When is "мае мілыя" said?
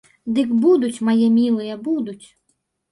1.11-1.81